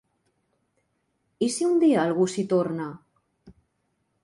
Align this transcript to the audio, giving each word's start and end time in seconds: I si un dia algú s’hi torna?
I 1.47 1.51
si 1.57 1.67
un 1.67 1.77
dia 1.85 2.01
algú 2.05 2.27
s’hi 2.33 2.47
torna? 2.57 2.91